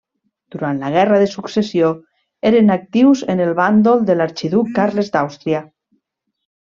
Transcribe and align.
Durant 0.53 0.79
la 0.83 0.87
Guerra 0.93 1.19
de 1.23 1.27
Successió, 1.33 1.91
eren 2.51 2.75
actius 2.77 3.21
en 3.35 3.43
el 3.45 3.53
bàndol 3.61 4.03
de 4.09 4.17
l'arxiduc 4.19 4.73
Carles 4.79 5.13
d'Àustria. 5.17 5.63